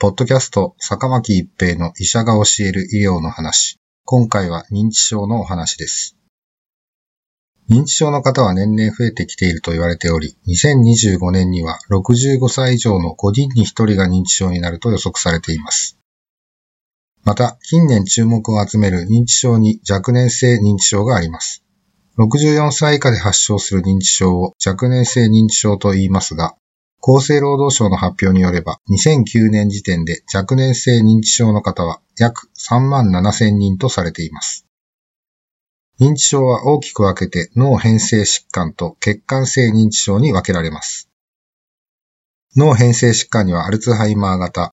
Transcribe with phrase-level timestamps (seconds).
[0.00, 3.80] ポッドキャスト、坂巻一平の医者が教える医療の話。
[4.04, 6.16] 今回は認知症のお話です。
[7.68, 15.98] 認知症の方は年々増えてきていると言われており、2025年には65歳以上の5人に1人が認知症になると予測されています。
[17.24, 21.64] また、近年注目を集める認知症に若年性認知症があります。
[22.18, 26.54] 64歳以下で発症する認知症を若年性認知症と言いますが、
[27.00, 34.66] 厚生労働省の発表によれば、2009年時点で若年性認知症の方は約3万7千人とされています。
[36.00, 41.08] 認知症は大きく分けて脳変性疾患と血管性認知症に分けられます。
[42.56, 44.72] 脳変性疾患にはアルツハイマー型、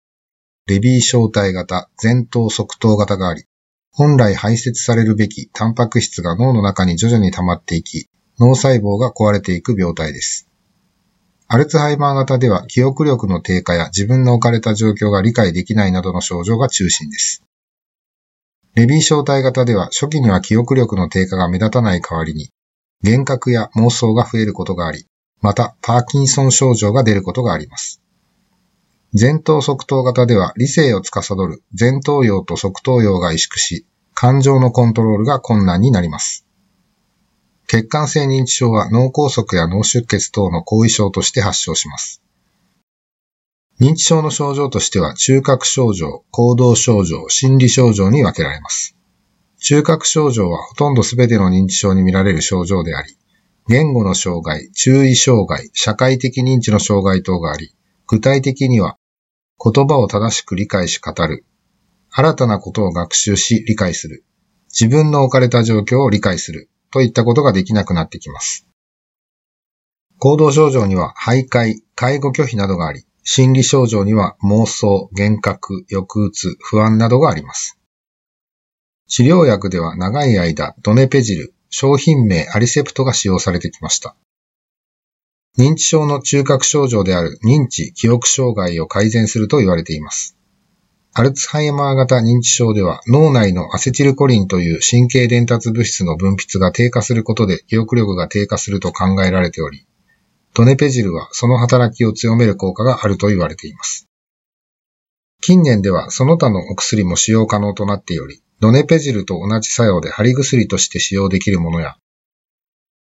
[0.67, 3.45] レビー小体型、前頭側頭型があり、
[3.91, 10.49] 本来排泄されるべきタンパク質が脳の中に徐々に溜まっていき、脳細胞が壊れていく病態です。
[11.47, 17.43] アルツハイマー型では記憶力の低下や自分の置かれた状況が理解できないなどの症状が中心です。
[18.73, 22.49] レビー小体型では初期には記憶力の低下が目立たない代わりに、
[23.03, 25.05] 幻覚や妄想が増えることがあり、
[25.41, 28.01] またパーキンソン症状が出ることがあります。
[29.17, 36.44] 前頭側頭型では理性を司る前頭葉と側頭葉が萎縮し、感情のコントロールが困難になります。
[37.67, 42.21] 血管性認知症は脳梗塞や脳出血等の後遺症として発症します。
[43.79, 48.95] 認知症の症状としては中核症状、行動症状、心理症状に分けられます。
[49.59, 53.17] 中核症状はほとんど全ての認知症に見られる症状であり、
[53.67, 57.73] 言語の障害、注意障害、社会的認知の障害等があり、
[58.07, 58.97] 具体的には
[59.59, 61.45] 言葉を正しく理解し語る、
[62.11, 64.23] 新たなことを学習し理解する、
[64.69, 68.65] 自分の置かれた状況を理解する、といったことができなくなってきます。
[70.17, 77.77] 行動症状には徘徊、介護拒否などがあり、心理症状には妄想、幻覚、抑うつ、不安などがあります。
[79.09, 84.15] 治療薬では長い間、ドネペジル、商品名アリセプトが使用されてきました。
[85.57, 90.37] 認知症の中核症状である認知、記憶障害を改善すると言われています。
[91.17, 99.87] アルツハイマー型認知症では脳内のアセチルコリンという神経伝達物質の分泌が低下することで記憶力が低下すると考えられており、
[100.53, 104.09] ドネペジルはその働きを強める効果があると言われています。
[105.39, 111.95] 近年ではその他のお薬も使用可能となっており、ドネペジルと同じ作用で貼り薬として使用できるものや、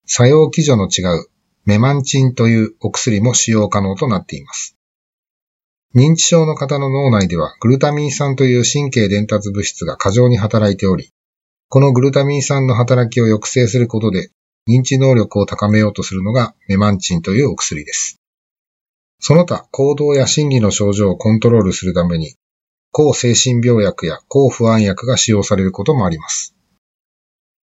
[0.05, 1.25] 作用基準の違う
[1.65, 4.77] メマンチンというお薬も使用可能となっています。
[5.95, 11.11] 認知症の方の脳内ではグルタミン酸という神経伝達物質が過剰に働いており、
[11.69, 14.31] このグルタミン酸の働きを抑制することで
[14.67, 18.19] 認知能力を高めようとするのがメマンチンというお薬です。
[19.19, 22.35] その他、行動や心理の症状をコントロールするために、
[22.91, 26.55] 抗精神病薬や抗不安薬が使用されることもあります。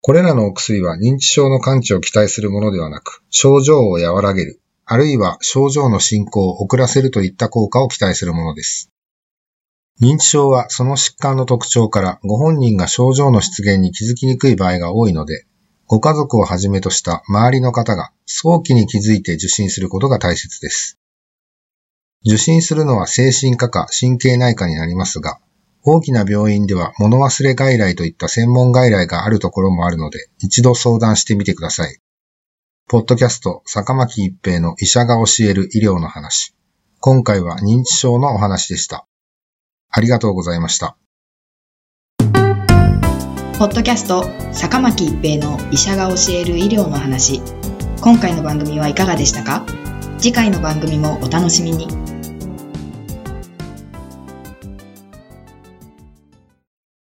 [0.02, 8.90] これらのお薬は認知症の完治を期待するものではなく、症状を和らげる、あるいは症状の進行を遅らせるといった効果を期待するものです。
[10.00, 15.44] 認知症はその疾患の特徴からご本人が症状の出現に気づきにくい場合が多いので、
[15.86, 20.98] ご家族をはじめとした周りの方が早期に気づいて受診することが大切です。
[22.24, 25.40] 受診するのは精神科か神経内科になりますが、
[25.82, 31.98] 大きな病院では物忘れ外来といった専門外来があるところもあるので、一度相談してみてください。
[32.88, 36.54] ポッドキャスト、坂巻一平の医者が教える医療の話。
[37.00, 39.08] 今回は認知症のお話でした。
[39.90, 40.96] ありがとうございました。
[43.58, 47.42] ポッドキャスト坂巻一平の医者が教える医療の話
[48.00, 49.66] 今回の番組はいかがでしたか？
[50.18, 51.88] 次回の番組もお楽しみに